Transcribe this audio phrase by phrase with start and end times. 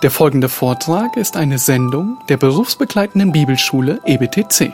[0.00, 4.72] Der folgende Vortrag ist eine Sendung der berufsbegleitenden Bibelschule EBTC.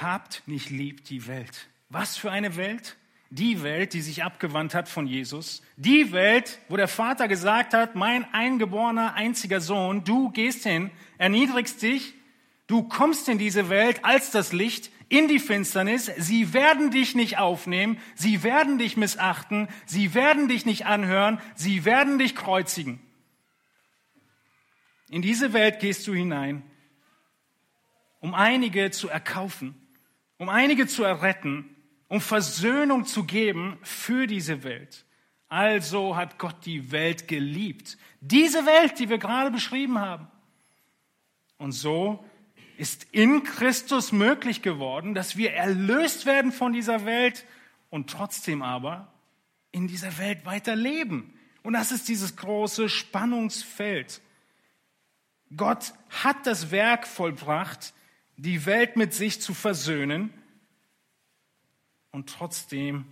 [0.00, 1.68] Habt nicht lieb die Welt.
[1.90, 2.96] Was für eine Welt?
[3.32, 5.62] Die Welt, die sich abgewandt hat von Jesus.
[5.76, 11.80] Die Welt, wo der Vater gesagt hat, mein eingeborener einziger Sohn, du gehst hin, erniedrigst
[11.80, 12.14] dich,
[12.66, 16.10] du kommst in diese Welt als das Licht, in die Finsternis.
[16.18, 21.84] Sie werden dich nicht aufnehmen, sie werden dich missachten, sie werden dich nicht anhören, sie
[21.84, 22.98] werden dich kreuzigen.
[25.08, 26.64] In diese Welt gehst du hinein,
[28.18, 29.74] um einige zu erkaufen,
[30.36, 31.69] um einige zu erretten,
[32.10, 35.06] um Versöhnung zu geben für diese Welt.
[35.48, 37.96] Also hat Gott die Welt geliebt.
[38.20, 40.26] Diese Welt, die wir gerade beschrieben haben.
[41.56, 42.24] Und so
[42.76, 47.46] ist in Christus möglich geworden, dass wir erlöst werden von dieser Welt
[47.90, 49.12] und trotzdem aber
[49.70, 51.32] in dieser Welt weiter leben.
[51.62, 54.20] Und das ist dieses große Spannungsfeld.
[55.56, 57.94] Gott hat das Werk vollbracht,
[58.36, 60.34] die Welt mit sich zu versöhnen
[62.12, 63.04] und trotzdem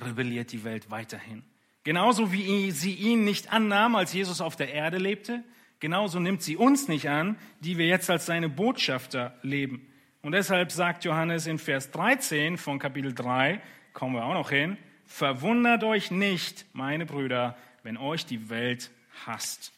[0.00, 1.42] rebelliert die Welt weiterhin.
[1.84, 5.42] Genauso wie sie ihn nicht annahm, als Jesus auf der Erde lebte,
[5.80, 9.86] genauso nimmt sie uns nicht an, die wir jetzt als seine Botschafter leben.
[10.22, 13.60] Und deshalb sagt Johannes in Vers 13 von Kapitel 3,
[13.92, 18.90] kommen wir auch noch hin, verwundert euch nicht, meine Brüder, wenn euch die Welt
[19.26, 19.72] hasst.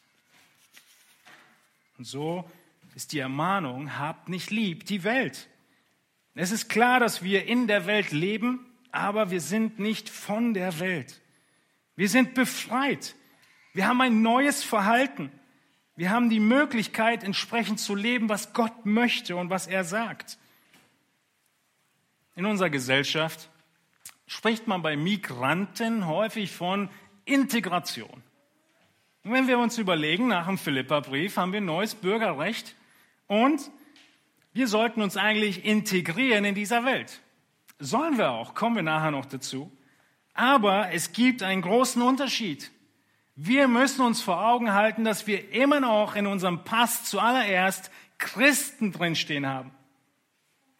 [1.97, 2.49] Und so
[2.95, 5.47] ist die Ermahnung, habt nicht lieb die Welt.
[6.35, 10.79] Es ist klar, dass wir in der Welt leben, aber wir sind nicht von der
[10.79, 11.21] Welt.
[11.95, 13.15] Wir sind befreit.
[13.73, 15.31] Wir haben ein neues Verhalten.
[15.95, 20.37] Wir haben die Möglichkeit, entsprechend zu leben, was Gott möchte und was er sagt.
[22.35, 23.49] In unserer Gesellschaft
[24.25, 26.89] spricht man bei Migranten häufig von
[27.25, 28.23] Integration.
[29.23, 32.75] Und wenn wir uns überlegen, nach dem Philipperbrief haben wir neues Bürgerrecht
[33.27, 33.69] und
[34.53, 37.21] wir sollten uns eigentlich integrieren in dieser Welt.
[37.79, 39.71] Sollen wir auch, kommen wir nachher noch dazu.
[40.33, 42.71] Aber es gibt einen großen Unterschied.
[43.35, 48.91] Wir müssen uns vor Augen halten, dass wir immer noch in unserem Pass zuallererst Christen
[48.91, 49.71] drinstehen haben.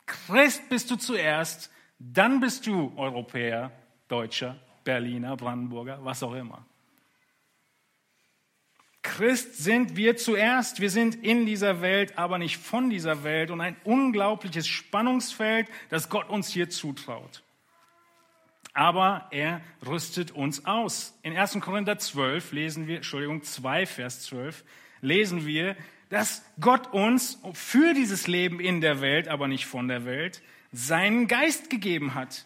[0.05, 3.71] Christ bist du zuerst, dann bist du Europäer,
[4.07, 6.65] Deutscher, Berliner, Brandenburger, was auch immer.
[9.01, 10.79] Christ sind wir zuerst.
[10.79, 13.49] Wir sind in dieser Welt, aber nicht von dieser Welt.
[13.49, 17.43] Und ein unglaubliches Spannungsfeld, das Gott uns hier zutraut.
[18.73, 21.17] Aber er rüstet uns aus.
[21.23, 21.59] In 1.
[21.59, 24.63] Korinther 12 lesen wir, Entschuldigung, 2 Vers 12,
[25.01, 25.75] lesen wir,
[26.09, 30.41] dass Gott uns für dieses Leben in der Welt, aber nicht von der Welt,
[30.71, 32.45] seinen Geist gegeben hat.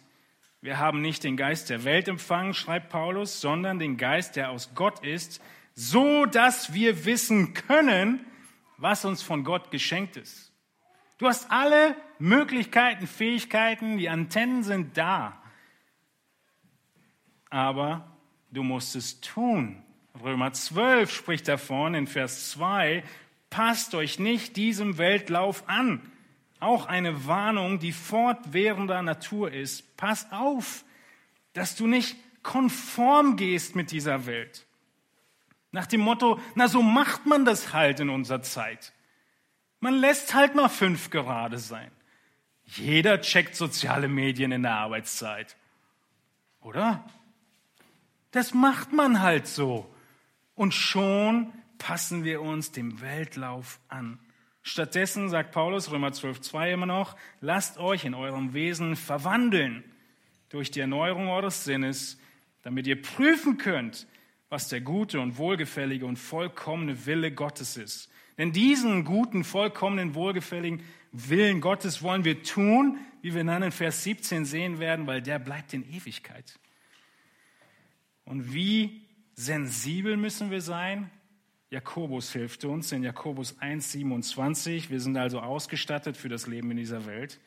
[0.62, 4.70] Wir haben nicht den Geist der Welt empfangen, schreibt Paulus, sondern den Geist, der aus
[4.74, 5.40] Gott ist,
[5.76, 8.26] so dass wir wissen können,
[8.78, 10.52] was uns von Gott geschenkt ist.
[11.18, 15.40] Du hast alle Möglichkeiten, Fähigkeiten, die Antennen sind da.
[17.50, 18.10] Aber
[18.50, 19.82] du musst es tun.
[20.22, 23.04] Römer 12 spricht davon in Vers 2,
[23.50, 26.10] passt euch nicht diesem Weltlauf an.
[26.58, 29.96] Auch eine Warnung, die fortwährender Natur ist.
[29.98, 30.84] Pass auf,
[31.52, 34.65] dass du nicht konform gehst mit dieser Welt.
[35.76, 38.94] Nach dem Motto, na so macht man das halt in unserer Zeit.
[39.80, 41.90] Man lässt halt mal fünf gerade sein.
[42.64, 45.54] Jeder checkt soziale Medien in der Arbeitszeit.
[46.62, 47.04] Oder?
[48.30, 49.86] Das macht man halt so.
[50.54, 54.18] Und schon passen wir uns dem Weltlauf an.
[54.62, 59.84] Stattdessen sagt Paulus, Römer 12,2 immer noch, lasst euch in eurem Wesen verwandeln
[60.48, 62.18] durch die Erneuerung eures Sinnes,
[62.62, 64.06] damit ihr prüfen könnt,
[64.48, 68.08] was der gute und wohlgefällige und vollkommene Wille Gottes ist.
[68.38, 70.82] Denn diesen guten, vollkommenen, wohlgefälligen
[71.12, 75.38] Willen Gottes wollen wir tun, wie wir dann in Vers 17 sehen werden, weil der
[75.38, 76.58] bleibt in Ewigkeit.
[78.24, 79.02] Und wie
[79.34, 81.10] sensibel müssen wir sein?
[81.70, 84.90] Jakobus hilft uns in Jakobus 1, 27.
[84.90, 87.40] Wir sind also ausgestattet für das Leben in dieser Welt.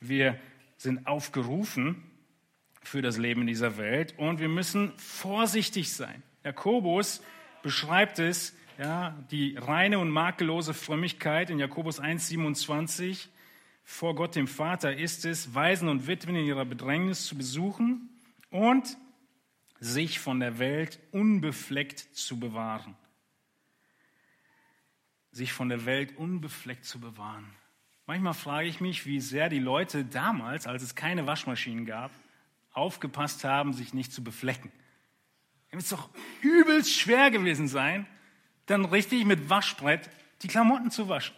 [0.00, 0.38] Wir
[0.76, 2.02] sind aufgerufen
[2.82, 6.22] für das Leben in dieser Welt und wir müssen vorsichtig sein.
[6.44, 7.22] Jakobus
[7.62, 13.28] beschreibt es, ja, die reine und makellose Frömmigkeit in Jakobus 1, 27.
[13.84, 18.08] Vor Gott dem Vater ist es, Waisen und Witwen in ihrer Bedrängnis zu besuchen
[18.50, 18.96] und
[19.78, 22.96] sich von der Welt unbefleckt zu bewahren.
[25.34, 27.46] sich von der Welt unbefleckt zu bewahren.
[28.06, 32.10] Manchmal frage ich mich, wie sehr die Leute damals, als es keine Waschmaschinen gab,
[32.72, 34.70] aufgepasst haben, sich nicht zu beflecken.
[35.72, 36.10] Es muss doch
[36.42, 38.06] übelst schwer gewesen sein,
[38.66, 40.10] dann richtig mit Waschbrett
[40.42, 41.34] die Klamotten zu waschen.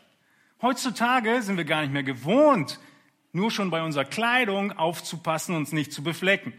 [0.60, 2.80] Heutzutage sind wir gar nicht mehr gewohnt,
[3.32, 6.52] nur schon bei unserer Kleidung aufzupassen, uns nicht zu beflecken.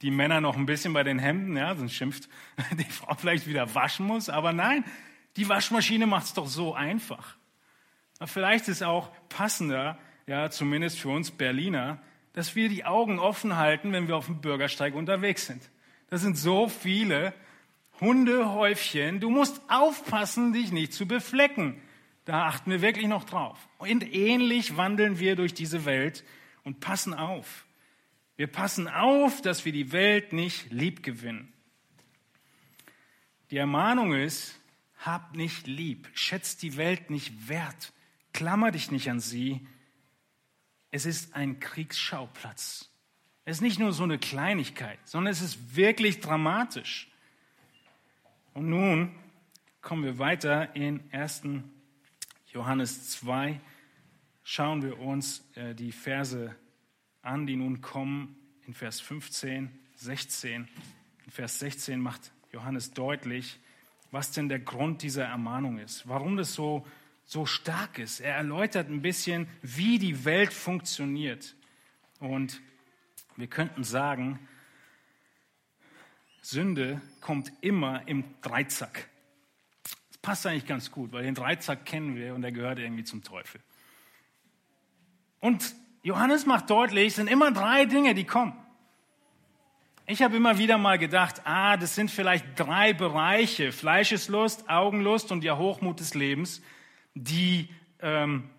[0.00, 2.28] Die Männer noch ein bisschen bei den Hemden, ja, sonst schimpft
[2.72, 4.28] die Frau vielleicht wieder waschen muss.
[4.28, 4.84] Aber nein,
[5.36, 7.36] die Waschmaschine macht es doch so einfach.
[8.24, 9.96] Vielleicht ist auch passender,
[10.26, 12.02] ja, zumindest für uns Berliner,
[12.32, 15.71] dass wir die Augen offen halten, wenn wir auf dem Bürgersteig unterwegs sind.
[16.12, 17.32] Das sind so viele
[17.98, 19.18] Hundehäufchen.
[19.18, 21.80] Du musst aufpassen, dich nicht zu beflecken.
[22.26, 23.58] Da achten wir wirklich noch drauf.
[23.78, 26.22] Und ähnlich wandeln wir durch diese Welt
[26.64, 27.64] und passen auf.
[28.36, 31.50] Wir passen auf, dass wir die Welt nicht lieb gewinnen.
[33.50, 34.60] Die Ermahnung ist,
[34.98, 37.94] hab nicht lieb, schätzt die Welt nicht wert,
[38.34, 39.66] klammer dich nicht an sie.
[40.90, 42.91] Es ist ein Kriegsschauplatz.
[43.44, 47.08] Es ist nicht nur so eine Kleinigkeit, sondern es ist wirklich dramatisch.
[48.54, 49.12] Und nun
[49.80, 51.42] kommen wir weiter in 1.
[52.52, 53.60] Johannes 2.
[54.44, 56.54] Schauen wir uns äh, die Verse
[57.22, 58.36] an, die nun kommen
[58.66, 60.68] in Vers 15, 16.
[61.24, 63.58] In Vers 16 macht Johannes deutlich,
[64.12, 66.86] was denn der Grund dieser Ermahnung ist, warum das so,
[67.24, 68.20] so stark ist.
[68.20, 71.56] Er erläutert ein bisschen, wie die Welt funktioniert.
[72.20, 72.60] Und
[73.36, 74.38] wir könnten sagen,
[76.42, 79.08] Sünde kommt immer im Dreizack.
[79.84, 83.22] Das passt eigentlich ganz gut, weil den Dreizack kennen wir und der gehört irgendwie zum
[83.22, 83.60] Teufel.
[85.40, 88.54] Und Johannes macht deutlich, es sind immer drei Dinge, die kommen.
[90.06, 95.44] Ich habe immer wieder mal gedacht, ah, das sind vielleicht drei Bereiche, Fleischeslust, Augenlust und
[95.44, 96.60] der Hochmut des Lebens,
[97.14, 97.68] die
[98.00, 98.50] ähm,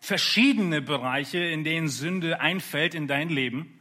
[0.00, 3.75] verschiedene Bereiche, in denen Sünde einfällt in dein Leben.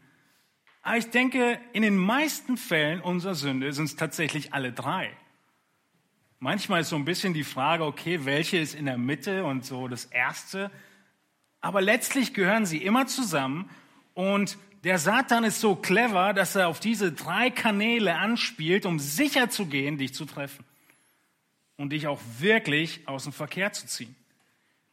[0.86, 5.12] Aber ich denke, in den meisten Fällen unserer Sünde sind es tatsächlich alle drei.
[6.38, 9.88] Manchmal ist so ein bisschen die Frage, okay, welche ist in der Mitte und so
[9.88, 10.70] das Erste.
[11.60, 13.68] Aber letztlich gehören sie immer zusammen
[14.14, 19.50] und der Satan ist so clever, dass er auf diese drei Kanäle anspielt, um sicher
[19.50, 20.64] zu gehen, dich zu treffen
[21.78, 24.16] und dich auch wirklich aus dem Verkehr zu ziehen.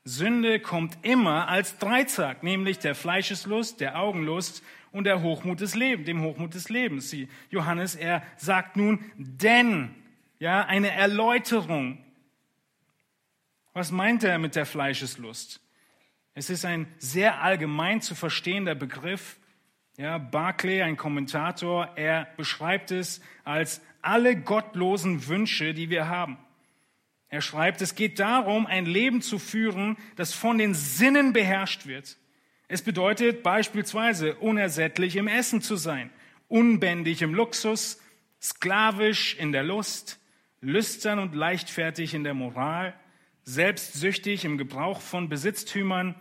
[0.04, 6.06] Sünde kommt immer als Dreizack, nämlich der Fleischeslust, der Augenlust und der Hochmut des Lebens,
[6.06, 7.08] dem Hochmut des Lebens.
[7.08, 9.94] Sie, Johannes, er sagt nun, denn,
[10.38, 12.04] ja, eine Erläuterung.
[13.75, 15.60] Was meint er mit der Fleischeslust?
[16.34, 19.38] Es ist ein sehr allgemein zu verstehender Begriff.
[19.98, 26.38] Ja, Barclay, ein Kommentator, er beschreibt es als alle gottlosen Wünsche, die wir haben.
[27.32, 32.19] Er schreibt, es geht darum, ein Leben zu führen, das von den Sinnen beherrscht wird.
[32.69, 36.11] Es bedeutet beispielsweise unersättlich im Essen zu sein,
[36.49, 37.99] unbändig im Luxus,
[38.38, 40.20] sklavisch in der Lust,
[40.61, 42.93] lüstern und leichtfertig in der Moral,
[43.44, 46.14] selbstsüchtig im Gebrauch von Besitztümern,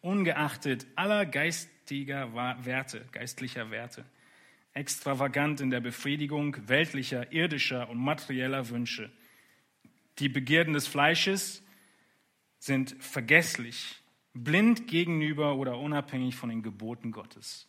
[0.00, 2.32] ungeachtet aller geistiger
[2.64, 4.04] Werte, geistlicher Werte,
[4.74, 9.10] extravagant in der Befriedigung weltlicher, irdischer und materieller Wünsche.
[10.20, 11.62] Die Begierden des Fleisches
[12.58, 14.02] sind vergesslich,
[14.34, 17.68] blind gegenüber oder unabhängig von den Geboten Gottes.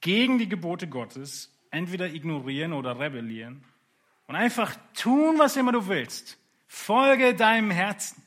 [0.00, 3.64] Gegen die Gebote Gottes entweder ignorieren oder rebellieren
[4.26, 6.38] und einfach tun, was immer du willst.
[6.66, 8.22] Folge deinem Herzen.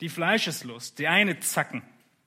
[0.00, 1.82] Die Fleischeslust, der eine Zacken.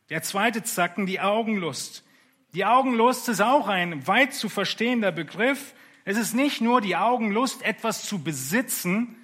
[0.09, 2.05] Der zweite Zacken, die Augenlust.
[2.53, 5.73] Die Augenlust ist auch ein weit zu verstehender Begriff.
[6.05, 9.15] Es ist nicht nur die Augenlust, etwas zu besitzen,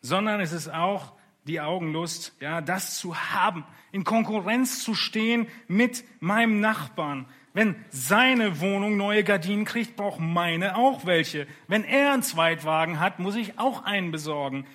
[0.00, 1.12] sondern es ist auch
[1.44, 7.26] die Augenlust, ja, das zu haben, in Konkurrenz zu stehen mit meinem Nachbarn.
[7.52, 11.48] Wenn seine Wohnung neue Gardinen kriegt, braucht meine auch welche.
[11.66, 14.66] Wenn er einen Zweitwagen hat, muss ich auch einen besorgen.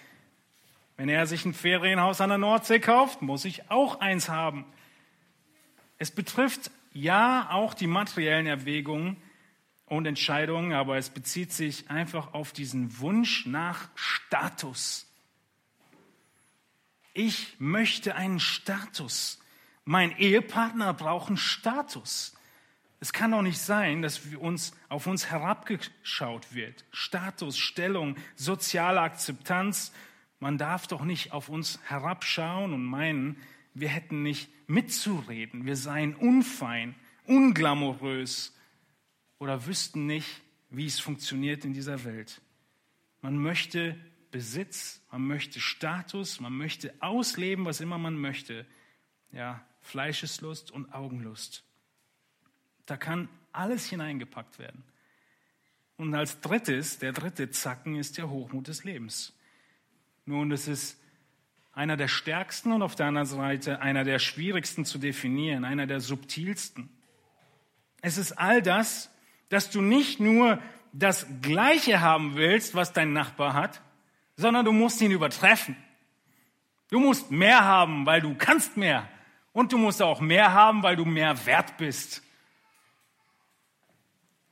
[0.98, 4.66] Wenn er sich ein Ferienhaus an der Nordsee kauft, muss ich auch eins haben.
[5.98, 9.16] Es betrifft ja auch die materiellen Erwägungen
[9.98, 15.08] und Entscheidungen, aber es bezieht sich einfach auf diesen Wunsch nach Status.
[17.14, 19.40] Ich möchte einen Status.
[19.86, 22.34] Mein Ehepartner braucht einen Status.
[23.00, 26.86] Es kann doch nicht sein, dass wir uns, auf uns herabgeschaut wird.
[26.92, 29.92] Status, Stellung, soziale Akzeptanz.
[30.40, 33.38] Man darf doch nicht auf uns herabschauen und meinen,
[33.76, 35.66] wir hätten nicht mitzureden.
[35.66, 36.96] Wir seien unfein,
[37.28, 38.54] unglamourös
[39.44, 42.40] oder wüssten nicht, wie es funktioniert in dieser Welt.
[43.22, 43.98] Man möchte
[44.32, 48.66] Besitz, man möchte Status, man möchte ausleben, was immer man möchte.
[49.34, 51.66] Ja, Fleischeslust und Augenlust.
[52.86, 54.86] Da kann alles hineingepackt werden.
[55.98, 59.34] Und als drittes, der dritte Zacken ist der Hochmut des Lebens.
[60.26, 60.98] Nun, das ist
[61.74, 66.00] einer der stärksten und auf der anderen Seite einer der schwierigsten zu definieren, einer der
[66.00, 66.90] subtilsten.
[68.02, 69.13] Es ist all das,
[69.50, 70.60] dass du nicht nur
[70.94, 73.82] das Gleiche haben willst, was dein Nachbar hat,
[74.38, 75.76] sondern du musst ihn übertreffen.
[76.90, 79.10] Du musst mehr haben, weil du kannst mehr.
[79.52, 82.22] Und du musst auch mehr haben, weil du mehr wert bist.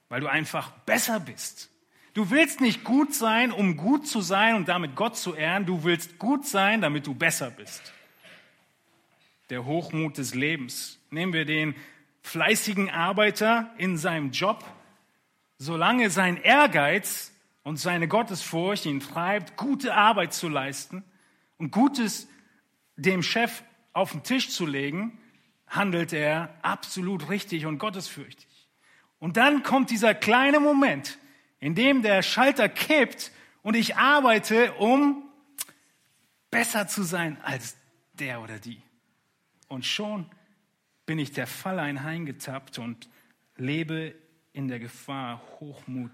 [0.10, 1.70] Weil du einfach besser bist.
[2.14, 5.66] Du willst nicht gut sein, um gut zu sein und damit Gott zu ehren.
[5.66, 7.94] Du willst gut sein, damit du besser bist.
[9.50, 11.00] Der Hochmut des Lebens.
[11.10, 11.76] Nehmen wir den
[12.22, 14.64] fleißigen Arbeiter in seinem Job.
[15.64, 21.04] Solange sein Ehrgeiz und seine Gottesfurcht ihn treibt, gute Arbeit zu leisten
[21.60, 22.28] und Gutes
[22.96, 23.62] dem Chef
[23.94, 25.20] auf den Tisch zu legen,
[25.68, 28.48] handelt er absolut richtig und gottesfürchtig.
[29.20, 31.20] Und dann kommt dieser kleine Moment,
[31.60, 35.30] in dem der Schalter kippt und ich arbeite, um
[36.50, 37.78] besser zu sein als
[38.14, 38.82] der oder die.
[39.68, 40.26] Und schon
[41.06, 43.08] bin ich der Falle eingetappt und
[43.58, 44.16] lebe
[44.54, 46.12] in der Gefahr, Hochmut,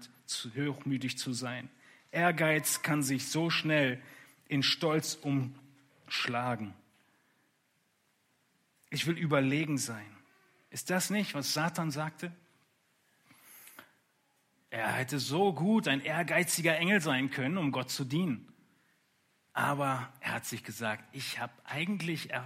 [0.56, 1.68] hochmütig zu sein.
[2.10, 4.00] Ehrgeiz kann sich so schnell
[4.46, 6.74] in Stolz umschlagen.
[8.90, 10.06] Ich will überlegen sein.
[10.70, 12.32] Ist das nicht, was Satan sagte?
[14.70, 18.52] Er hätte so gut ein ehrgeiziger Engel sein können, um Gott zu dienen.
[19.52, 22.40] Aber er hat sich gesagt, ich habe eigentlich äh,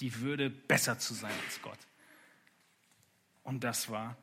[0.00, 1.78] die Würde, besser zu sein als Gott.
[3.44, 4.16] Und das war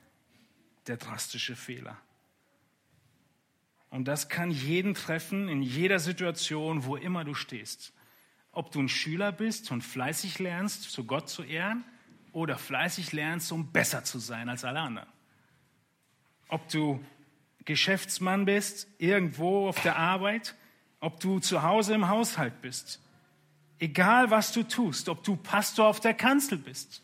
[0.87, 1.97] der drastische Fehler.
[3.89, 7.93] Und das kann jeden treffen, in jeder Situation, wo immer du stehst.
[8.51, 11.83] Ob du ein Schüler bist und fleißig lernst, zu Gott zu ehren,
[12.31, 15.07] oder fleißig lernst, um besser zu sein als alle anderen
[16.53, 17.03] ob du
[17.65, 20.53] Geschäftsmann bist, irgendwo auf der Arbeit,
[20.99, 23.01] ob du zu Hause im Haushalt bist.
[23.79, 27.01] Egal was du tust, ob du Pastor auf der Kanzel bist.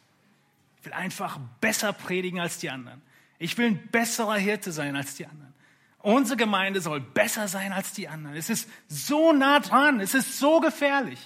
[0.77, 3.01] Ich will einfach besser predigen als die anderen.
[3.39, 5.53] Ich will ein besserer Hirte sein als die anderen.
[5.99, 8.35] Unsere Gemeinde soll besser sein als die anderen.
[8.35, 11.19] Es ist so nah dran, es ist so gefährlich.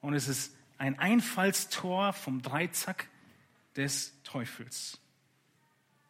[0.00, 3.08] Und es ist ein Einfallstor vom Dreizack
[3.76, 4.98] des Teufels.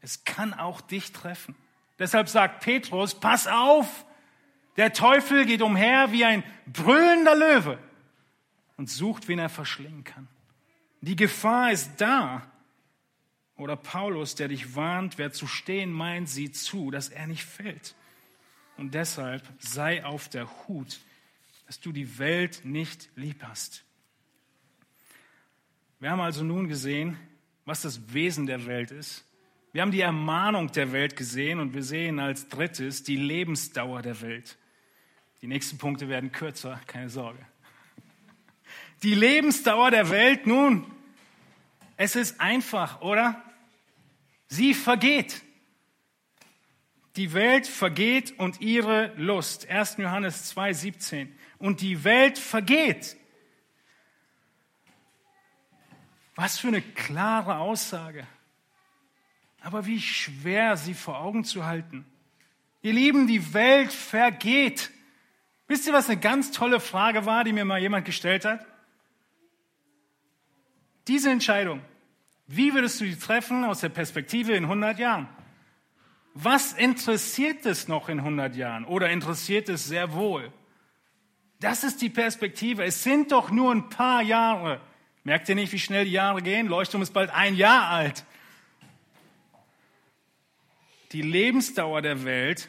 [0.00, 1.54] Es kann auch dich treffen.
[1.98, 4.04] Deshalb sagt Petrus, pass auf,
[4.76, 7.78] der Teufel geht umher wie ein brüllender Löwe
[8.76, 10.28] und sucht, wen er verschlingen kann.
[11.00, 12.42] Die Gefahr ist da.
[13.56, 17.94] Oder Paulus, der dich warnt, wer zu stehen meint, sieht zu, dass er nicht fällt.
[18.76, 21.00] Und deshalb sei auf der Hut,
[21.66, 23.84] dass du die Welt nicht lieb hast.
[25.98, 27.18] Wir haben also nun gesehen,
[27.64, 29.24] was das Wesen der Welt ist.
[29.72, 34.20] Wir haben die Ermahnung der Welt gesehen und wir sehen als drittes die Lebensdauer der
[34.20, 34.56] Welt.
[35.40, 37.44] Die nächsten Punkte werden kürzer, keine Sorge.
[39.02, 40.86] Die Lebensdauer der Welt, nun,
[41.96, 43.42] es ist einfach, oder?
[44.48, 45.42] Sie vergeht.
[47.16, 49.68] Die Welt vergeht und ihre Lust.
[49.68, 49.96] 1.
[49.98, 51.38] Johannes 2, 17.
[51.58, 53.16] Und die Welt vergeht.
[56.34, 58.26] Was für eine klare Aussage
[59.66, 62.06] aber wie schwer sie vor Augen zu halten.
[62.82, 64.92] Ihr Lieben, die Welt vergeht.
[65.66, 68.64] Wisst ihr, was eine ganz tolle Frage war, die mir mal jemand gestellt hat?
[71.08, 71.80] Diese Entscheidung,
[72.46, 75.28] wie würdest du die treffen aus der Perspektive in 100 Jahren?
[76.34, 80.52] Was interessiert es noch in 100 Jahren oder interessiert es sehr wohl?
[81.60, 82.84] Das ist die Perspektive.
[82.84, 84.80] Es sind doch nur ein paar Jahre.
[85.24, 86.66] Merkt ihr nicht, wie schnell die Jahre gehen?
[86.66, 88.24] Leuchtturm ist bald ein Jahr alt
[91.12, 92.68] die Lebensdauer der Welt,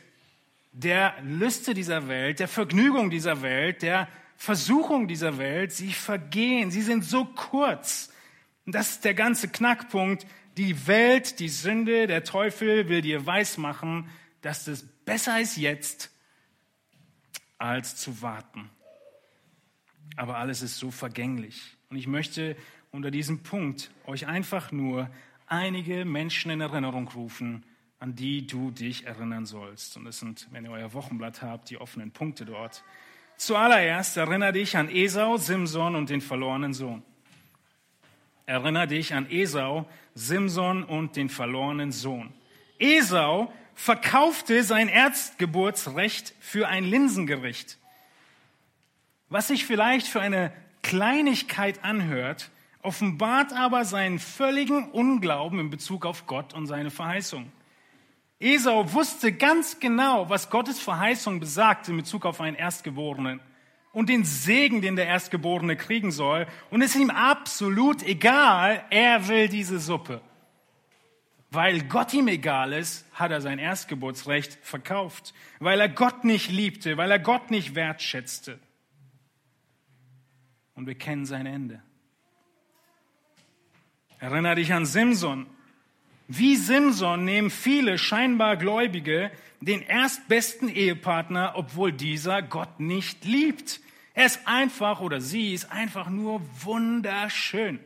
[0.71, 6.81] der Lüste dieser Welt, der Vergnügung dieser Welt, der Versuchung dieser Welt, sie vergehen, sie
[6.81, 8.09] sind so kurz.
[8.67, 10.27] Und das ist der ganze Knackpunkt.
[10.57, 14.09] Die Welt, die Sünde, der Teufel will dir weismachen,
[14.41, 16.11] dass es besser ist jetzt,
[17.57, 18.69] als zu warten.
[20.17, 21.77] Aber alles ist so vergänglich.
[21.89, 22.57] Und ich möchte
[22.91, 25.09] unter diesem Punkt euch einfach nur
[25.45, 27.63] einige Menschen in Erinnerung rufen,
[27.99, 29.95] an die du dich erinnern sollst.
[29.95, 32.83] Und das sind, wenn ihr euer Wochenblatt habt, die offenen Punkte dort.
[33.37, 37.01] Zuallererst erinnere dich an Esau, Simson und den verlorenen Sohn.
[38.47, 39.85] Erinnere dich an Esau,
[40.15, 42.33] Simson und den verlorenen Sohn.
[42.79, 47.77] Esau verkaufte sein Erstgeburtsrecht für ein Linsengericht.
[49.27, 52.49] Was sich vielleicht für eine Kleinigkeit anhört,
[52.81, 57.51] offenbart aber seinen völligen Unglauben in Bezug auf Gott und seine Verheißung.
[58.39, 63.41] Esau wusste ganz genau, was Gottes Verheißung besagt in Bezug auf einen Erstgeborenen
[63.97, 66.45] und den Segen, den der Erstgeborene kriegen soll.
[66.69, 70.21] Und es ist ihm absolut egal, er will diese Suppe.
[71.49, 75.33] Weil Gott ihm egal ist, hat er sein Erstgeburtsrecht verkauft.
[75.59, 78.59] Weil er Gott nicht liebte, weil er Gott nicht wertschätzte.
[80.75, 81.81] Und wir kennen sein Ende.
[84.19, 85.47] Erinner dich an Simson.
[86.27, 93.81] Wie Simson nehmen viele scheinbar Gläubige den erstbesten Ehepartner, obwohl dieser Gott nicht liebt.
[94.17, 97.79] Er ist einfach oder sie ist einfach nur wunderschön.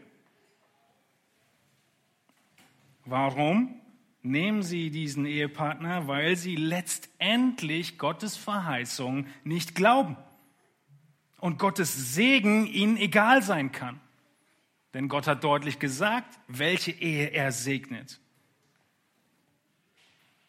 [3.03, 3.75] Warum
[4.21, 6.07] nehmen sie diesen Ehepartner?
[6.07, 10.15] Weil sie letztendlich Gottes Verheißung nicht glauben
[11.41, 14.00] und Gottes Segen ihnen egal sein kann.
[14.93, 18.21] Denn Gott hat deutlich gesagt, welche Ehe er segnet.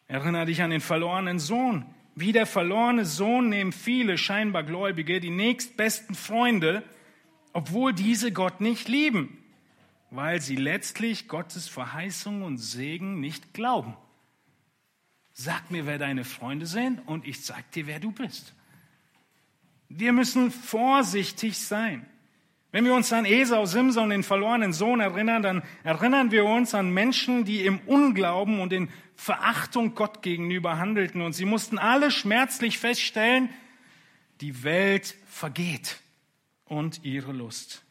[0.06, 1.92] Erinnere dich an den verlorenen Sohn.
[2.14, 6.82] Wie der verlorene Sohn nehmen viele scheinbar Gläubige die nächstbesten Freunde,
[7.52, 9.38] obwohl diese Gott nicht lieben,
[10.10, 13.96] weil sie letztlich Gottes Verheißung und Segen nicht glauben.
[15.32, 18.54] Sag mir, wer deine Freunde sind und ich sag dir, wer du bist.
[19.88, 22.06] Wir müssen vorsichtig sein.
[22.72, 26.90] Wenn wir uns an Esau, Simson, den verlorenen Sohn erinnern, dann erinnern wir uns an
[26.90, 31.20] Menschen, die im Unglauben und in Verachtung Gott gegenüber handelten.
[31.20, 33.50] Und sie mussten alle schmerzlich feststellen,
[34.40, 36.00] die Welt vergeht
[36.64, 37.84] und ihre Lust.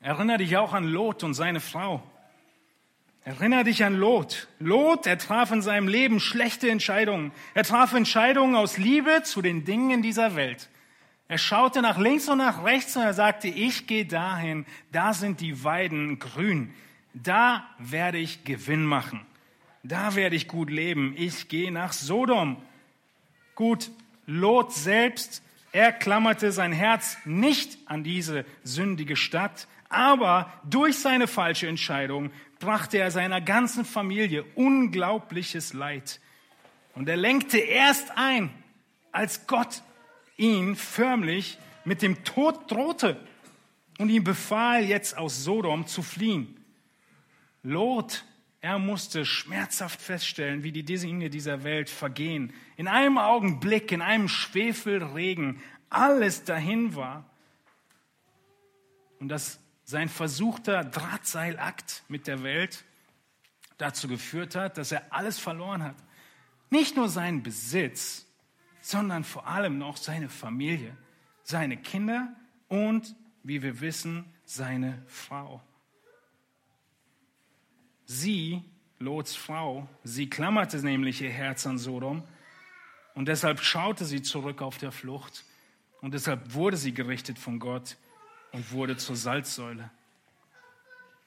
[0.00, 2.02] Erinnere dich auch an Lot und seine Frau.
[3.22, 4.48] Erinnere dich an Lot.
[4.58, 7.30] Lot, er traf in seinem Leben schlechte Entscheidungen.
[7.54, 10.68] Er traf Entscheidungen aus Liebe zu den Dingen in dieser Welt.
[11.30, 15.40] Er schaute nach links und nach rechts und er sagte, ich gehe dahin, da sind
[15.40, 16.74] die Weiden grün,
[17.14, 19.24] da werde ich Gewinn machen,
[19.84, 22.60] da werde ich gut leben, ich gehe nach Sodom.
[23.54, 23.92] Gut,
[24.26, 31.68] Lot selbst, er klammerte sein Herz nicht an diese sündige Stadt, aber durch seine falsche
[31.68, 36.18] Entscheidung brachte er seiner ganzen Familie unglaubliches Leid.
[36.96, 38.50] Und er lenkte erst ein,
[39.12, 39.84] als Gott
[40.40, 43.20] ihn förmlich mit dem Tod drohte
[43.98, 46.56] und ihm befahl, jetzt aus Sodom zu fliehen.
[47.62, 48.24] Lot,
[48.62, 52.52] er musste schmerzhaft feststellen, wie die Dinge dieser Welt vergehen.
[52.76, 57.28] In einem Augenblick, in einem Schwefelregen, alles dahin war.
[59.18, 62.84] Und dass sein versuchter Drahtseilakt mit der Welt
[63.76, 65.96] dazu geführt hat, dass er alles verloren hat.
[66.70, 68.26] Nicht nur seinen Besitz,
[68.90, 70.96] sondern vor allem noch seine Familie,
[71.42, 72.34] seine Kinder
[72.68, 75.62] und, wie wir wissen, seine Frau.
[78.04, 78.64] Sie,
[78.98, 82.22] Lots Frau, sie klammerte nämlich ihr Herz an Sodom
[83.14, 85.44] und deshalb schaute sie zurück auf der Flucht
[86.00, 87.96] und deshalb wurde sie gerichtet von Gott
[88.52, 89.90] und wurde zur Salzsäule.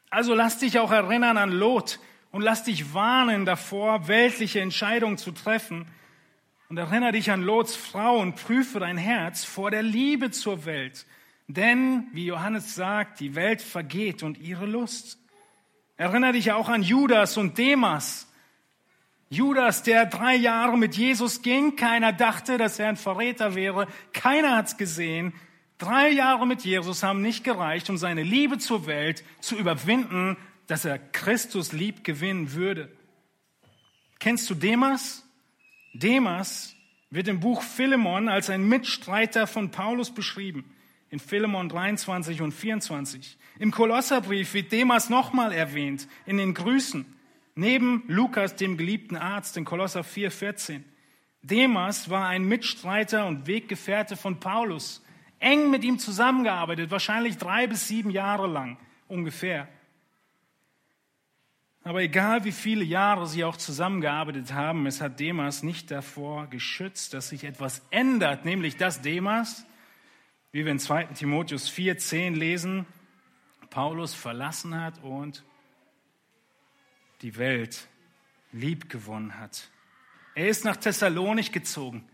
[0.10, 2.00] Also lass dich auch erinnern an Lot
[2.32, 5.88] und lass dich warnen davor, weltliche Entscheidungen zu treffen,
[6.70, 11.06] und erinnere dich an Lots Frau und prüfe dein Herz vor der Liebe zur Welt.
[11.48, 15.20] Denn, wie Johannes sagt, die Welt vergeht und ihre Lust.
[15.98, 18.28] Erinnere dich auch an Judas und Demas.
[19.30, 24.56] Judas, der drei Jahre mit Jesus ging, keiner dachte, dass er ein Verräter wäre, keiner
[24.56, 25.34] hat's gesehen.
[25.78, 30.86] Drei Jahre mit Jesus haben nicht gereicht, um seine Liebe zur Welt zu überwinden, dass
[30.86, 32.92] er Christus lieb gewinnen würde.
[34.20, 35.28] Kennst du Demas?
[35.94, 36.76] Demas
[37.12, 40.66] wird im Buch Philemon als ein Mitstreiter von Paulus beschrieben.
[41.12, 43.38] In Philemon 23 und 24.
[43.60, 47.06] Im Kolosserbrief wird Demas nochmal erwähnt in den Grüßen.
[47.54, 50.84] Neben Lukas, dem geliebten Arzt, in Kolosser 4, 14.
[51.44, 55.04] Demas war ein Mitstreiter und Weggefährte von Paulus.
[55.38, 58.78] Eng mit ihm zusammengearbeitet, wahrscheinlich drei bis sieben Jahre lang
[59.08, 59.68] ungefähr.
[61.86, 67.14] Aber egal wie viele Jahre sie auch zusammengearbeitet haben, es hat Demas nicht davor geschützt,
[67.14, 69.66] dass sich etwas ändert, nämlich dass Demas,
[70.54, 72.86] wie wir in 2 Timotheus 4, 10 lesen,
[73.70, 75.44] Paulus verlassen hat und
[77.22, 77.88] die Welt
[78.54, 79.70] lieb gewonnen hat.
[80.36, 82.08] Er ist nach Thessalonich gezogen.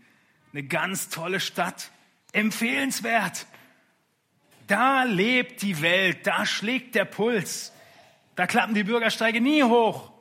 [0.52, 1.92] Eine ganz tolle Stadt.
[2.32, 3.46] Empfehlenswert.
[4.66, 7.72] Da lebt die Welt, da schlägt der Puls.
[8.40, 10.12] Da klappen die Bürgersteige nie hoch.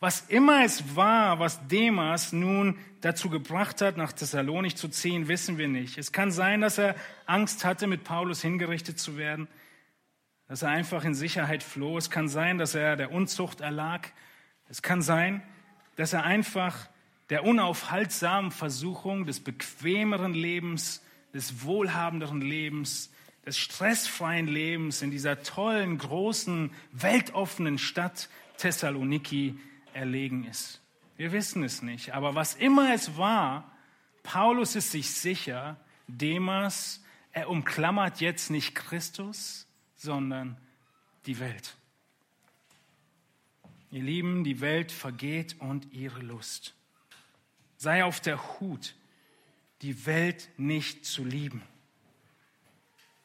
[0.00, 5.56] Was immer es war, was Demas nun dazu gebracht hat, nach Thessalonik zu ziehen, wissen
[5.56, 5.96] wir nicht.
[5.96, 9.46] Es kann sein, dass er Angst hatte, mit Paulus hingerichtet zu werden,
[10.48, 11.96] dass er einfach in Sicherheit floh.
[11.96, 14.08] Es kann sein, dass er der Unzucht erlag.
[14.68, 15.40] Es kann sein,
[15.94, 16.88] dass er einfach
[17.28, 23.12] der unaufhaltsamen Versuchung des bequemeren Lebens, des wohlhabenderen Lebens,
[23.46, 29.58] des stressfreien Lebens in dieser tollen, großen, weltoffenen Stadt Thessaloniki
[29.92, 30.80] erlegen ist.
[31.16, 33.70] Wir wissen es nicht, aber was immer es war,
[34.22, 40.56] Paulus ist sich sicher, Demas, er umklammert jetzt nicht Christus, sondern
[41.26, 41.76] die Welt.
[43.90, 46.74] Ihr Lieben, die Welt vergeht und ihre Lust.
[47.76, 48.94] Sei auf der Hut,
[49.82, 51.62] die Welt nicht zu lieben.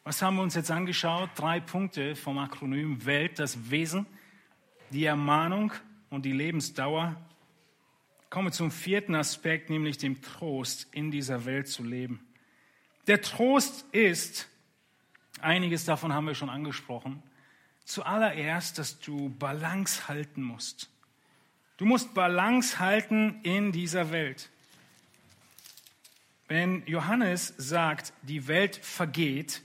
[0.08, 1.32] Was haben wir uns jetzt angeschaut?
[1.34, 4.06] Drei Punkte vom Akronym Welt, das Wesen,
[4.92, 5.74] die Ermahnung
[6.12, 7.16] und die Lebensdauer.
[8.30, 12.24] Kommen wir zum vierten Aspekt, nämlich dem Trost, in dieser Welt zu leben.
[13.08, 14.48] Der Trost ist,
[15.42, 17.24] einiges davon haben wir schon angesprochen,
[17.84, 20.88] zuallererst, dass du Balance halten musst.
[21.78, 24.52] Du musst Balance halten in dieser Welt.
[26.48, 29.64] Wenn Johannes sagt, die Welt vergeht,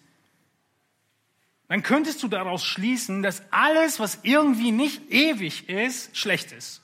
[1.71, 6.83] dann könntest du daraus schließen, dass alles, was irgendwie nicht ewig ist, schlecht ist.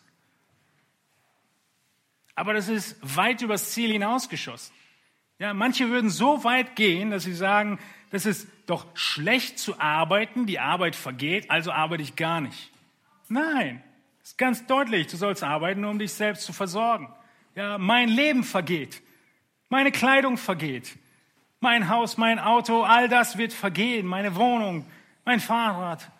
[2.36, 4.72] Aber das ist weit übers Ziel hinausgeschossen.
[5.40, 7.80] Ja, manche würden so weit gehen, dass sie sagen,
[8.12, 12.70] das ist doch schlecht zu arbeiten, die Arbeit vergeht, also arbeite ich gar nicht.
[13.28, 13.82] Nein,
[14.22, 17.12] ist ganz deutlich, du sollst arbeiten, um dich selbst zu versorgen.
[17.56, 19.02] Ja, mein Leben vergeht,
[19.68, 20.96] meine Kleidung vergeht,
[21.66, 24.86] mein Haus, mein Auto, all das wird vergehen, meine Wohnung,
[25.24, 26.12] mein Fahrrad.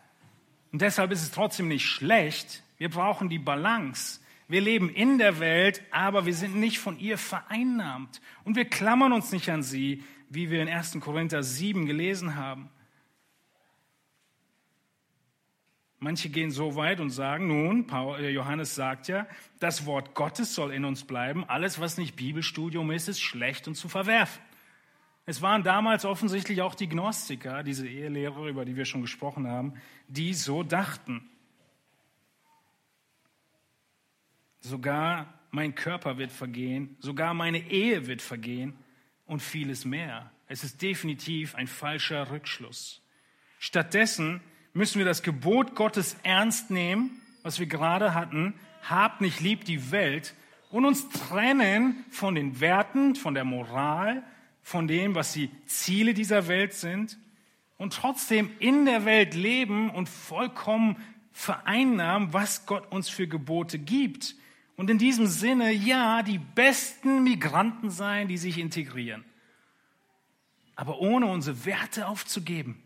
[0.72, 2.64] Und deshalb ist es trotzdem nicht schlecht.
[2.78, 4.18] Wir brauchen die Balance.
[4.48, 8.20] Wir leben in der Welt, aber wir sind nicht von ihr vereinnahmt.
[8.42, 10.98] Und wir klammern uns nicht an sie, wie wir in 1.
[10.98, 12.68] Korinther 7 gelesen haben.
[16.00, 19.28] Manche gehen so weit und sagen, nun, äh, Johannes sagt ja,
[19.60, 21.44] das Wort Gottes soll in uns bleiben.
[21.44, 24.42] Alles, was nicht Bibelstudium ist, ist schlecht und zu verwerfen.
[25.28, 29.74] Es waren damals offensichtlich auch die Gnostiker, diese Ehelehrer, über die wir schon gesprochen haben,
[30.06, 31.28] die so dachten.
[34.60, 38.78] Sogar mein Körper wird vergehen, sogar meine Ehe wird vergehen
[39.26, 40.30] und vieles mehr.
[40.46, 43.02] Es ist definitiv ein falscher Rückschluss.
[43.58, 44.40] Stattdessen
[44.74, 48.54] müssen wir das Gebot Gottes ernst nehmen, was wir gerade hatten,
[48.88, 50.34] habt nicht lieb die Welt
[50.70, 54.22] und uns trennen von den Werten, von der Moral,
[54.66, 57.18] von dem, was die Ziele dieser Welt sind
[57.78, 60.96] und trotzdem in der Welt leben und vollkommen
[61.32, 64.34] vereinnahmen, was Gott uns für Gebote gibt.
[64.76, 69.24] Und in diesem Sinne, ja, die besten Migranten sein, die sich integrieren
[70.76, 72.80] aber ohne unsere Werte aufzugeben.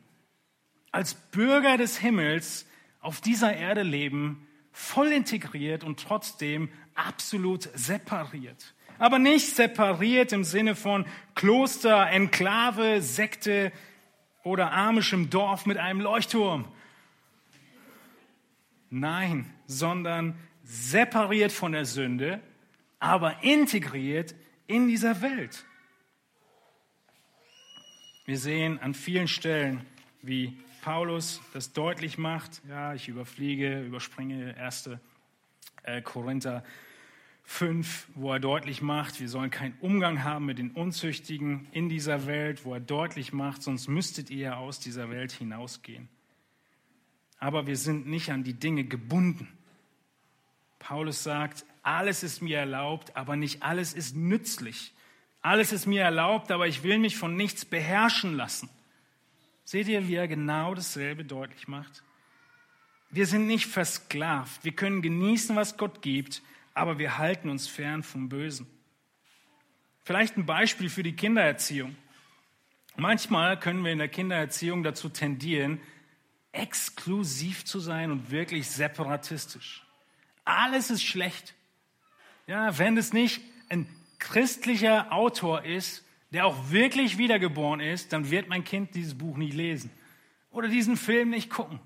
[0.93, 2.67] Als Bürger des Himmels
[3.01, 8.75] auf dieser Erde leben, voll integriert und trotzdem absolut separiert.
[9.01, 13.73] Aber nicht separiert im Sinne von Kloster, Enklave, Sekte
[14.45, 16.69] oder amischem Dorf mit einem Leuchtturm.
[18.91, 22.41] Nein, sondern separiert von der Sünde,
[22.99, 24.35] aber integriert
[24.67, 25.65] in dieser Welt.
[28.27, 29.81] Wir sehen an vielen Stellen,
[30.21, 32.61] wie Paulus das deutlich macht.
[32.69, 34.91] Ja, ich überfliege, überspringe 1.
[35.85, 36.63] Äh, Korinther
[37.51, 42.27] 5, wo er deutlich macht, wir sollen keinen Umgang haben mit den Unzüchtigen in dieser
[42.27, 46.09] Welt, wo er deutlich macht, sonst müsstet ihr aus dieser Welt hinausgehen.
[47.39, 49.49] Aber wir sind nicht an die Dinge gebunden.
[50.79, 54.95] Paulus sagt, alles ist mir erlaubt, aber nicht alles ist nützlich.
[55.43, 58.71] Alles ist mir erlaubt, aber ich will mich von nichts beherrschen lassen.
[59.65, 62.05] Seht ihr, wie er genau dasselbe deutlich macht?
[63.11, 64.65] Wir sind nicht versklavt.
[64.65, 66.43] Wir können genießen, was Gott gibt,
[66.75, 68.67] aber wir halten uns fern vom Bösen.
[70.03, 71.97] Vielleicht ein Beispiel für die Kindererziehung.
[72.97, 75.81] Manchmal können wir in der Kindererziehung dazu tendieren,
[76.53, 79.85] exklusiv zu sein und wirklich separatistisch.
[80.45, 81.55] Alles ist schlecht.
[82.47, 83.87] Ja, wenn es nicht ein
[84.19, 89.55] christlicher Autor ist, der auch wirklich wiedergeboren ist, dann wird mein Kind dieses Buch nicht
[89.55, 89.91] lesen
[90.51, 91.81] oder diesen Film nicht gucken.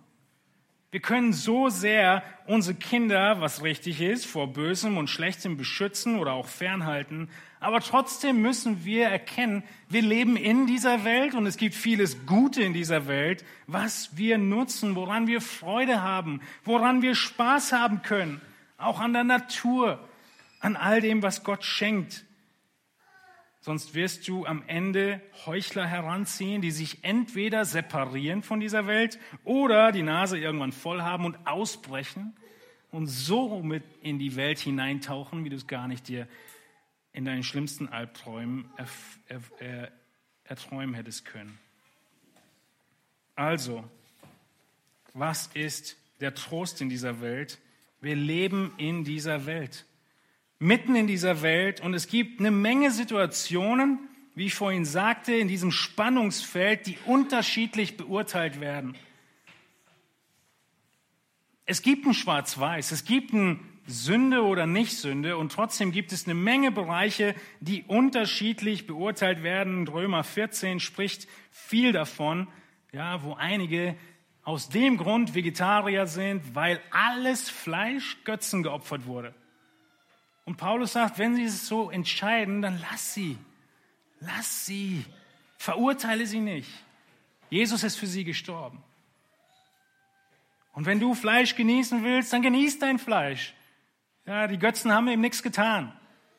[0.95, 6.35] Wir können so sehr unsere Kinder, was richtig ist, vor Bösem und Schlechtem beschützen oder
[6.35, 7.29] auch fernhalten.
[7.59, 12.63] Aber trotzdem müssen wir erkennen, wir leben in dieser Welt und es gibt vieles Gute
[12.63, 18.41] in dieser Welt, was wir nutzen, woran wir Freude haben, woran wir Spaß haben können.
[18.79, 19.99] auch an der Natur,
[20.61, 22.25] an all dem, was Gott schenkt.
[23.65, 29.91] Sonst wirst du am Ende Heuchler heranziehen, die sich entweder separieren von dieser Welt oder
[29.91, 32.37] die Nase irgendwann voll haben und ausbrechen
[32.91, 36.29] und so mit in die Welt hineintauchen, wie du es gar nicht dir
[37.15, 38.69] in deinen schlimmsten Albträumen
[40.45, 41.59] erträumen hättest können.
[43.35, 43.83] Also,
[45.15, 47.59] was ist der Trost in dieser Welt?
[48.03, 49.87] Wir leben in dieser Welt,
[50.65, 53.99] mitten in dieser Welt und es gibt eine Menge Situationen,
[54.35, 58.97] wie ich vorhin sagte, in diesem Spannungsfeld, die unterschiedlich beurteilt werden.
[61.67, 66.35] Es gibt ein Schwarz-Weiß, es gibt ein Sünde oder Nicht-Sünde und trotzdem gibt es eine
[66.35, 69.87] Menge Bereiche, die unterschiedlich beurteilt werden.
[69.87, 72.49] Römer 14 spricht viel davon,
[72.91, 73.97] ja, wo einige
[74.43, 79.35] aus dem Grund Vegetarier sind, weil alles Fleisch Götzen geopfert wurde.
[80.45, 83.39] Und Paulus sagt, wenn sie es so entscheiden, dann lass sie.
[84.21, 85.05] Lass sie.
[85.57, 86.71] Verurteile sie nicht.
[87.51, 88.83] Jesus ist für sie gestorben.
[90.73, 93.55] Und wenn du Fleisch genießen willst, dann genieß dein Fleisch.
[94.27, 95.93] Ja, die Götzen haben ihm nichts getan.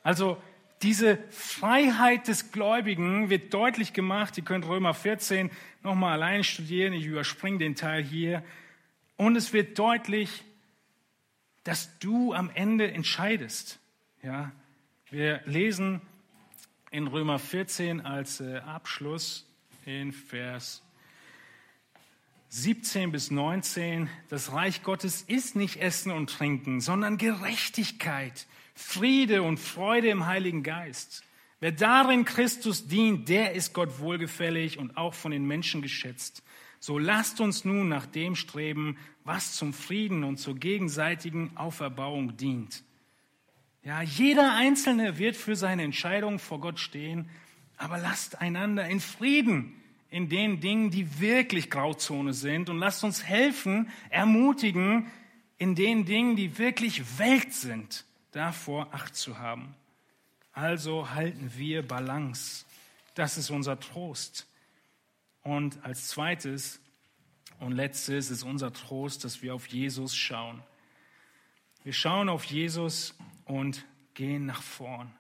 [0.03, 0.41] Also
[0.81, 4.37] diese Freiheit des Gläubigen wird deutlich gemacht.
[4.37, 5.49] Ihr könnt Römer 14
[5.83, 6.93] nochmal allein studieren.
[6.93, 8.43] Ich überspringe den Teil hier.
[9.15, 10.43] Und es wird deutlich,
[11.63, 13.79] dass du am Ende entscheidest.
[14.25, 14.51] Ja,
[15.11, 16.01] wir lesen
[16.89, 19.45] in Römer 14 als äh, Abschluss
[19.85, 20.81] in Vers
[22.49, 29.59] 17 bis 19, das Reich Gottes ist nicht Essen und Trinken, sondern Gerechtigkeit, Friede und
[29.59, 31.23] Freude im Heiligen Geist.
[31.59, 36.41] Wer darin Christus dient, der ist Gott wohlgefällig und auch von den Menschen geschätzt.
[36.79, 42.83] So lasst uns nun nach dem streben, was zum Frieden und zur gegenseitigen Auferbauung dient.
[43.85, 47.29] Ja, jeder Einzelne wird für seine Entscheidung vor Gott stehen,
[47.77, 53.23] aber lasst einander in Frieden in den Dingen, die wirklich Grauzone sind und lasst uns
[53.23, 55.11] helfen, ermutigen,
[55.59, 59.75] in den Dingen, die wirklich Welt sind, davor Acht zu haben.
[60.51, 62.65] Also halten wir Balance.
[63.13, 64.47] Das ist unser Trost.
[65.43, 66.79] Und als zweites
[67.59, 70.63] und letztes ist unser Trost, dass wir auf Jesus schauen.
[71.83, 73.13] Wir schauen auf Jesus
[73.45, 75.11] und gehen nach vorn.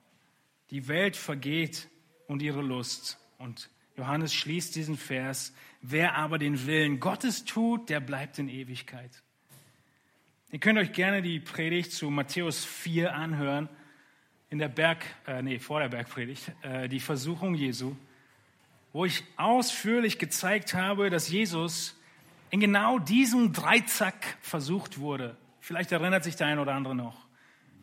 [0.71, 1.89] Die Welt vergeht
[2.27, 7.99] und ihre Lust und Johannes schließt diesen Vers, wer aber den Willen Gottes tut, der
[7.99, 9.21] bleibt in Ewigkeit.
[10.51, 13.69] Ihr könnt euch gerne die Predigt zu Matthäus 4 anhören,
[14.49, 17.95] in der Berg, äh, nee, vor der Bergpredigt, äh, die Versuchung Jesu,
[18.93, 21.99] wo ich ausführlich gezeigt habe, dass Jesus
[22.51, 25.35] in genau diesem Dreizack versucht wurde.
[25.59, 27.24] Vielleicht erinnert sich der ein oder andere noch.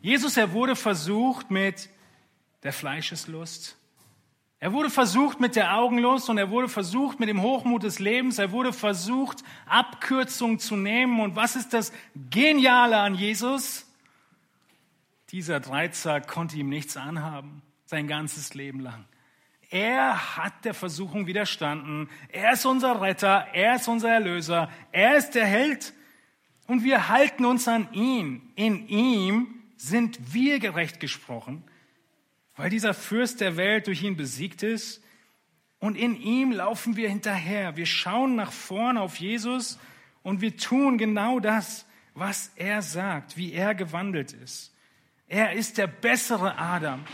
[0.03, 1.89] Jesus, er wurde versucht mit
[2.63, 3.79] der Fleischeslust,
[4.63, 8.39] er wurde versucht mit der Augenlust und er wurde versucht mit dem Hochmut des Lebens.
[8.39, 11.19] Er wurde versucht, Abkürzungen zu nehmen.
[11.19, 11.93] Und was ist das
[12.31, 13.85] Geniale an Jesus?
[15.33, 19.05] Dieser Dreizack konnte ihm nichts anhaben, sein ganzes Leben lang.
[19.69, 22.09] Er hat der Versuchung widerstanden.
[22.29, 23.49] Er ist unser Retter.
[23.53, 24.71] Er ist unser Erlöser.
[24.93, 25.93] Er ist der Held.
[26.69, 28.53] Und wir halten uns an ihn.
[28.55, 31.65] In ihm sind wir gerecht gesprochen
[32.57, 35.03] weil dieser Fürst der Welt durch ihn besiegt ist.
[35.79, 37.77] Und in ihm laufen wir hinterher.
[37.77, 39.79] Wir schauen nach vorn auf Jesus
[40.23, 44.73] und wir tun genau das, was er sagt, wie er gewandelt ist.
[45.27, 47.05] Er ist der bessere Adam.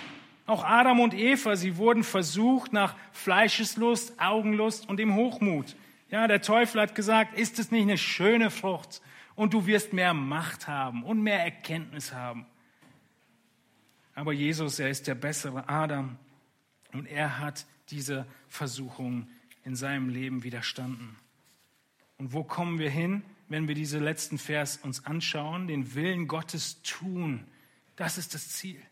[0.45, 5.77] Auch Adam und Eva, sie wurden versucht nach Fleischeslust, Augenlust und dem Hochmut.
[6.11, 9.01] Ja, der Teufel hat gesagt, ist es nicht eine schöne Frucht?
[9.39, 12.45] Und du wirst mehr Macht haben und mehr Erkenntnis haben.
[14.17, 16.19] Aber Jesus, er ist der bessere Adam
[16.93, 19.29] und er hat diese Versuchung
[19.63, 21.15] in seinem Leben widerstanden.
[22.17, 25.69] Und wo kommen wir hin, wenn wir diese letzten Vers uns anschauen?
[25.69, 27.47] Den Willen Gottes tun.
[27.95, 28.83] Das ist das Ziel.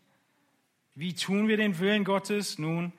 [0.95, 2.57] Wie tun wir den Willen Gottes?
[2.57, 2.93] Nun,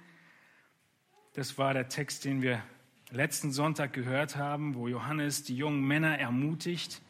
[1.32, 2.62] das war der Text, den wir
[3.10, 7.00] letzten Sonntag gehört haben, wo Johannes die jungen Männer ermutigt.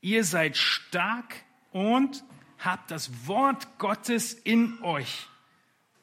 [0.00, 1.34] Ihr seid stark
[1.72, 2.24] und
[2.58, 5.28] habt das Wort Gottes in euch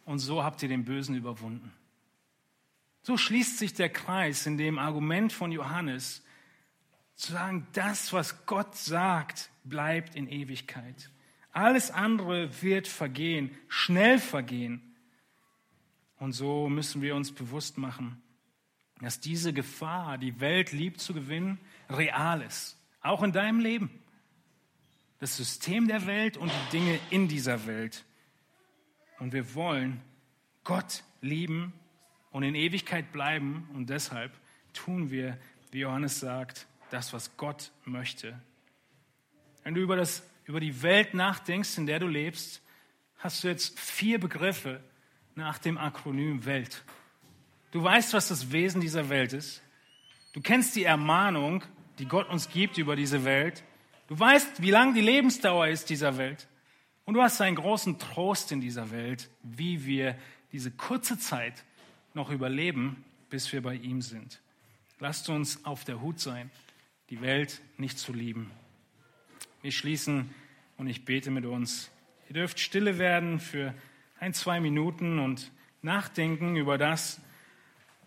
[0.06, 1.74] und so habt ihr den Bösen überwunden.
[3.02, 6.24] So schließt sich der Kreis in dem Argument von Johannes,
[7.16, 11.10] zu sagen, das, was Gott sagt, bleibt in Ewigkeit.
[11.52, 14.96] Alles andere wird vergehen, schnell vergehen.
[16.18, 18.22] Und so müssen wir uns bewusst machen,
[19.00, 22.75] dass diese Gefahr, die Welt lieb zu gewinnen, real ist.
[23.06, 23.92] Auch in deinem Leben.
[25.20, 28.04] das System der Welt und die Dinge in dieser Welt.
[29.20, 30.02] Und wir wollen
[30.64, 31.72] Gott lieben
[32.32, 33.70] und in Ewigkeit bleiben.
[33.74, 34.34] Und deshalb
[34.74, 35.38] tun wir,
[35.70, 38.40] wie Johannes sagt, das, was Gott möchte.
[39.64, 42.64] Wenn du über, das, über die Welt nachdenkst, in der du lebst,
[43.20, 44.84] hast du jetzt vier Begriffe
[45.36, 46.84] nach dem Akronym Welt.
[47.70, 49.62] Du weißt, was das Wesen dieser Welt ist.
[50.34, 51.64] Du kennst die Ermahnung,
[52.00, 53.64] die Gott uns gibt über diese Welt.
[54.08, 56.48] Du weißt, wie lang die Lebensdauer ist dieser Welt.
[57.06, 60.18] Und du hast einen großen Trost in dieser Welt, wie wir
[60.52, 61.64] diese kurze Zeit
[62.14, 64.42] noch überleben, bis wir bei ihm sind.
[65.00, 66.50] Lasst uns auf der Hut sein,
[67.10, 68.52] die Welt nicht zu lieben.
[69.62, 70.34] Wir schließen
[70.78, 71.92] und ich bete mit uns.
[72.28, 73.74] Ihr dürft stille werden für
[74.20, 77.22] ein, zwei Minuten und nachdenken über das,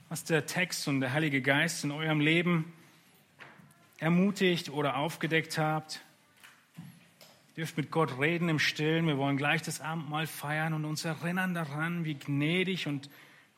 [0.09, 2.73] was der Text und der Heilige Geist in eurem Leben
[3.99, 6.01] ermutigt oder aufgedeckt habt.
[7.51, 9.07] Ihr dürft mit Gott reden im Stillen.
[9.07, 13.11] Wir wollen gleich das Abendmahl feiern und uns erinnern daran, wie gnädig und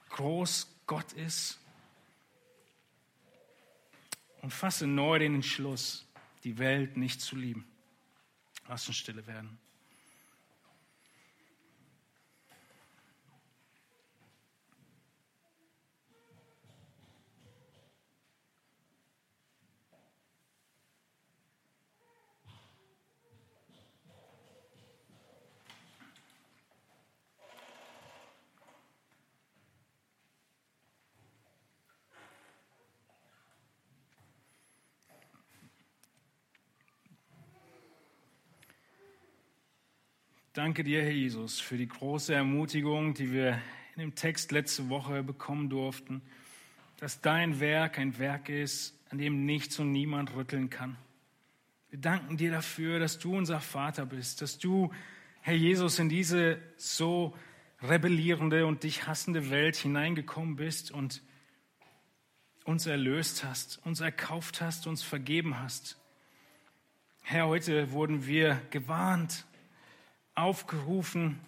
[0.08, 1.58] groß Gott ist.
[4.42, 6.06] Und fasse neu den Entschluss,
[6.44, 7.66] die Welt nicht zu lieben.
[8.68, 9.58] Lass uns stille werden.
[40.62, 43.62] Danke dir, Herr Jesus, für die große Ermutigung, die wir
[43.96, 46.20] in dem Text letzte Woche bekommen durften,
[46.98, 50.98] dass dein Werk ein Werk ist, an dem nichts und niemand rütteln kann.
[51.88, 54.92] Wir danken dir dafür, dass du unser Vater bist, dass du,
[55.40, 57.34] Herr Jesus, in diese so
[57.80, 61.22] rebellierende und dich hassende Welt hineingekommen bist und
[62.64, 65.96] uns erlöst hast, uns erkauft hast, uns vergeben hast.
[67.22, 69.46] Herr, heute wurden wir gewarnt
[70.34, 71.40] aufgerufen,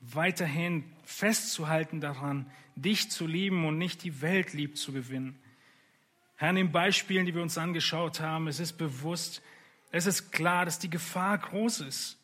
[0.00, 5.38] weiterhin festzuhalten daran, dich zu lieben und nicht die Welt lieb zu gewinnen.
[6.36, 9.42] Herr, in den Beispielen, die wir uns angeschaut haben, es ist bewusst,
[9.90, 12.18] es ist klar, dass die Gefahr groß ist.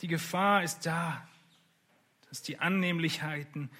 [0.00, 1.26] Die Gefahr ist da,
[2.28, 3.70] dass die Annehmlichkeiten,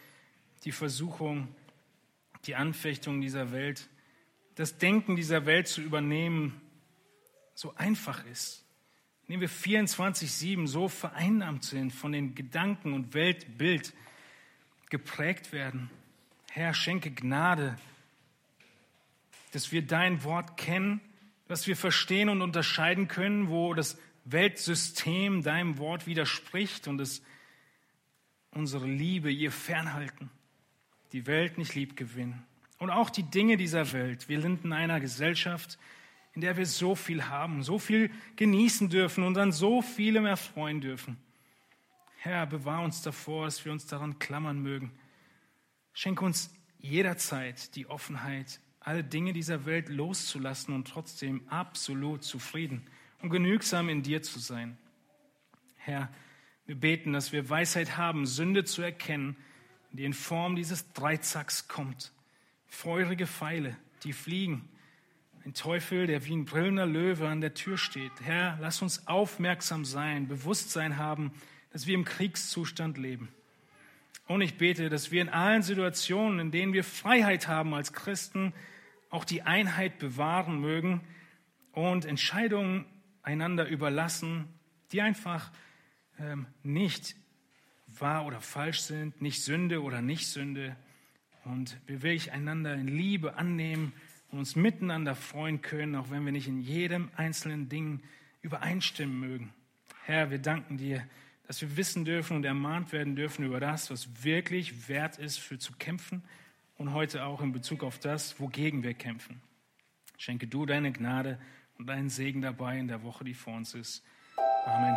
[0.64, 1.48] die Versuchung,
[2.44, 3.88] die Anfechtung dieser Welt,
[4.54, 6.60] das Denken dieser Welt zu übernehmen,
[7.54, 8.65] so einfach ist
[9.28, 13.92] indem wir 24-7 so vereinnahmt sind von den Gedanken und Weltbild
[14.88, 15.90] geprägt werden.
[16.50, 17.76] Herr, schenke Gnade,
[19.52, 21.00] dass wir dein Wort kennen,
[21.48, 27.22] dass wir verstehen und unterscheiden können, wo das Weltsystem deinem Wort widerspricht und dass
[28.50, 30.30] unsere Liebe ihr fernhalten,
[31.12, 32.44] die Welt nicht lieb gewinnen.
[32.78, 34.28] Und auch die Dinge dieser Welt.
[34.28, 35.78] Wir sind in einer Gesellschaft,
[36.36, 40.82] in der wir so viel haben, so viel genießen dürfen und an so vielem erfreuen
[40.82, 41.16] dürfen.
[42.18, 44.92] Herr, bewahr uns davor, dass wir uns daran klammern mögen.
[45.94, 52.86] Schenke uns jederzeit die Offenheit, alle Dinge dieser Welt loszulassen und trotzdem absolut zufrieden
[53.22, 54.76] und genügsam in dir zu sein.
[55.76, 56.12] Herr,
[56.66, 59.36] wir beten, dass wir Weisheit haben, Sünde zu erkennen,
[59.90, 62.12] die in Form dieses Dreizacks kommt.
[62.66, 64.68] Feurige Pfeile, die fliegen,
[65.46, 68.10] ein Teufel, der wie ein brillender Löwe an der Tür steht.
[68.20, 71.32] Herr, lass uns aufmerksam sein, Bewusstsein haben,
[71.70, 73.28] dass wir im Kriegszustand leben.
[74.26, 78.54] Und ich bete, dass wir in allen Situationen, in denen wir Freiheit haben als Christen,
[79.08, 81.00] auch die Einheit bewahren mögen
[81.70, 82.84] und Entscheidungen
[83.22, 84.48] einander überlassen,
[84.90, 85.52] die einfach
[86.18, 87.14] ähm, nicht
[87.86, 90.74] wahr oder falsch sind, nicht Sünde oder nicht Sünde.
[91.44, 93.92] Und wir wirklich einander in Liebe annehmen
[94.30, 98.02] und uns miteinander freuen können, auch wenn wir nicht in jedem einzelnen Ding
[98.42, 99.52] übereinstimmen mögen.
[100.04, 101.06] Herr, wir danken dir,
[101.46, 105.58] dass wir wissen dürfen und ermahnt werden dürfen über das, was wirklich wert ist, für
[105.58, 106.22] zu kämpfen
[106.76, 109.40] und heute auch in Bezug auf das, wogegen wir kämpfen.
[110.18, 111.38] Schenke du deine Gnade
[111.78, 114.02] und deinen Segen dabei in der Woche, die vor uns ist.
[114.64, 114.96] Amen.